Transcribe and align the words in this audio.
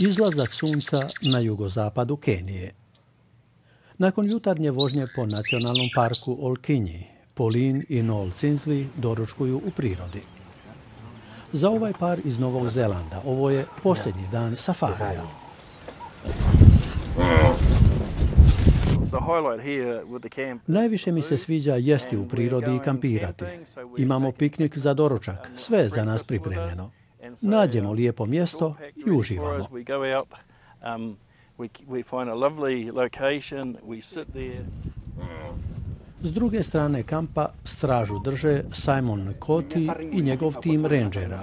Izlazak 0.00 0.54
sunca 0.54 0.96
na 1.32 1.38
jugozapadu 1.38 2.16
Kenije. 2.16 2.72
Nakon 3.98 4.30
jutarnje 4.30 4.70
vožnje 4.70 5.06
po 5.16 5.26
nacionalnom 5.26 5.88
parku 5.94 6.38
Olkinji, 6.40 7.06
Polin 7.34 7.84
i 7.88 8.02
Noel 8.02 8.30
Cinsley 8.30 8.86
doručkuju 8.96 9.56
u 9.56 9.70
prirodi. 9.70 10.22
Za 11.52 11.70
ovaj 11.70 11.92
par 11.98 12.20
iz 12.24 12.38
Novog 12.38 12.68
Zelanda 12.68 13.22
ovo 13.24 13.50
je 13.50 13.66
posljednji 13.82 14.28
dan 14.32 14.56
safarija. 14.56 15.24
Najviše 20.66 21.12
mi 21.12 21.22
se 21.22 21.38
sviđa 21.38 21.74
jesti 21.74 22.16
u 22.16 22.28
prirodi 22.28 22.76
i 22.76 22.84
kampirati. 22.84 23.44
Imamo 23.98 24.32
piknik 24.32 24.78
za 24.78 24.94
doručak, 24.94 25.50
sve 25.56 25.78
je 25.78 25.88
za 25.88 26.04
nas 26.04 26.22
pripremljeno. 26.22 26.97
Nađemo 27.42 27.92
lijepo 27.92 28.26
mjesto 28.26 28.74
i 29.06 29.10
uživamo. 29.10 29.68
S 36.22 36.32
druge 36.32 36.62
strane 36.62 37.02
kampa 37.02 37.48
stražu 37.64 38.18
drže 38.18 38.62
Simon 38.72 39.34
Koti 39.38 39.90
i 40.12 40.22
njegov 40.22 40.54
tim 40.62 40.86
rangera. 40.86 41.42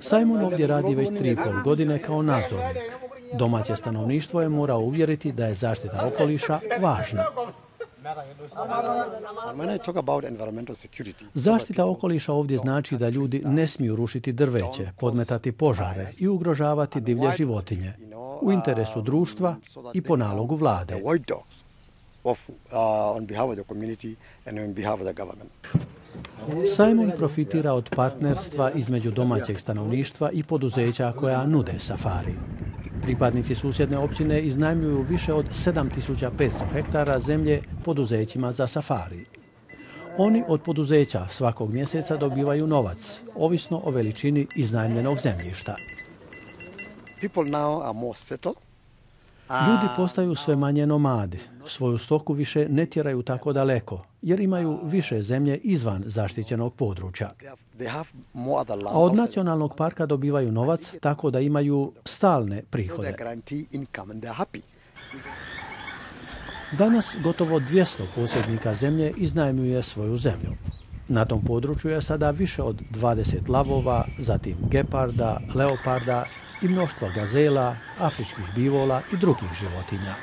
Simon 0.00 0.44
ovdje 0.44 0.66
radi 0.66 0.94
već 0.94 1.08
tri 1.18 1.36
pol 1.36 1.62
godine 1.64 1.98
kao 1.98 2.22
nadzornik. 2.22 2.92
Domaće 3.38 3.76
stanovništvo 3.76 4.42
je 4.42 4.48
mora 4.48 4.76
uvjeriti 4.76 5.32
da 5.32 5.46
je 5.46 5.54
zaštita 5.54 6.10
okoliša 6.14 6.60
važna. 6.80 7.24
Zaštita 11.34 11.86
okoliša 11.86 12.32
ovdje 12.32 12.58
znači 12.58 12.96
da 12.96 13.08
ljudi 13.08 13.42
ne 13.44 13.66
smiju 13.66 13.96
rušiti 13.96 14.32
drveće, 14.32 14.90
podmetati 14.98 15.52
požare 15.52 16.10
i 16.18 16.28
ugrožavati 16.28 17.00
divlje 17.00 17.32
životinje 17.36 17.92
u 18.42 18.52
interesu 18.52 19.02
društva 19.02 19.56
i 19.94 20.02
po 20.02 20.16
nalogu 20.16 20.54
vlade. 20.54 21.02
Simon 26.76 27.12
profitira 27.16 27.72
od 27.72 27.90
partnerstva 27.96 28.70
između 28.70 29.10
domaćeg 29.10 29.60
stanovništva 29.60 30.30
i 30.30 30.42
poduzeća 30.42 31.12
koja 31.12 31.46
nude 31.46 31.78
safari. 31.78 32.34
Pripadnici 33.02 33.54
susjedne 33.54 33.98
općine 33.98 34.40
iznajmljuju 34.40 35.02
više 35.02 35.32
od 35.32 35.46
7500 35.52 36.50
hektara 36.72 37.20
zemlje 37.20 37.62
poduzećima 37.84 38.52
za 38.52 38.66
safari. 38.66 39.24
Oni 40.18 40.42
od 40.48 40.62
poduzeća 40.62 41.26
svakog 41.28 41.72
mjeseca 41.72 42.16
dobivaju 42.16 42.66
novac, 42.66 43.20
ovisno 43.36 43.80
o 43.84 43.90
veličini 43.90 44.46
iznajmljenog 44.56 45.18
zemljišta. 45.20 45.76
Ljudi 49.50 49.86
postaju 49.96 50.34
sve 50.34 50.56
manje 50.56 50.86
nomadi. 50.86 51.38
Svoju 51.66 51.98
stoku 51.98 52.32
više 52.32 52.66
ne 52.68 52.86
tjeraju 52.86 53.22
tako 53.22 53.52
daleko, 53.52 54.04
jer 54.22 54.40
imaju 54.40 54.78
više 54.82 55.22
zemlje 55.22 55.56
izvan 55.56 56.02
zaštićenog 56.06 56.74
područja. 56.74 57.32
A 58.90 58.98
od 58.98 59.14
nacionalnog 59.14 59.76
parka 59.76 60.06
dobivaju 60.06 60.52
novac 60.52 60.92
tako 61.00 61.30
da 61.30 61.40
imaju 61.40 61.92
stalne 62.04 62.62
prihode. 62.70 63.16
Danas 66.78 67.16
gotovo 67.22 67.60
200 67.60 68.02
posjednika 68.14 68.74
zemlje 68.74 69.12
iznajmljuje 69.16 69.82
svoju 69.82 70.16
zemlju. 70.16 70.52
Na 71.08 71.24
tom 71.24 71.44
području 71.44 71.90
je 71.90 72.02
sada 72.02 72.30
više 72.30 72.62
od 72.62 72.82
20 72.90 73.48
lavova, 73.48 74.04
zatim 74.18 74.56
geparda, 74.70 75.40
leoparda 75.54 76.24
i 76.62 76.68
mnoštva 76.68 77.08
gazela, 77.08 77.76
afričkih 77.98 78.44
bivola 78.54 79.00
i 79.12 79.16
drugih 79.16 79.48
životinja. 79.60 80.14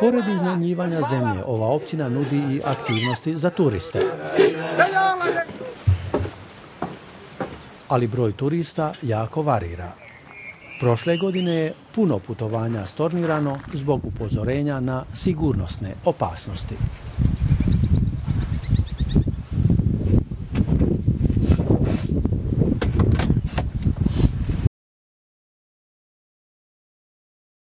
Pored 0.00 0.24
iznajmljivanja 0.34 1.02
zemlje, 1.10 1.44
ova 1.46 1.66
općina 1.66 2.08
nudi 2.08 2.36
i 2.36 2.60
aktivnosti 2.64 3.36
za 3.36 3.50
turiste. 3.50 3.98
Ali 7.88 8.06
broj 8.06 8.32
turista 8.32 8.92
jako 9.02 9.42
varira. 9.42 9.92
Prošle 10.80 11.16
godine 11.16 11.54
je 11.54 11.72
puno 11.94 12.18
putovanja 12.18 12.86
stornirano 12.86 13.58
zbog 13.72 14.00
upozorenja 14.04 14.80
na 14.80 15.04
sigurnosne 15.14 15.94
opasnosti. 16.04 16.76